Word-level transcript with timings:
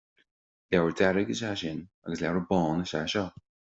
Leabhar 0.71 0.93
dearg 0.97 1.27
is 1.33 1.43
ea 1.47 1.53
é 1.55 1.59
sin, 1.61 1.79
agus 2.03 2.21
leabhar 2.23 2.47
bán 2.51 2.77
is 2.85 2.93
ea 2.95 3.05
é 3.05 3.11
seo 3.13 3.27